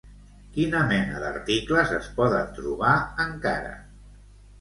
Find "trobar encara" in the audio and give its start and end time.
2.61-3.75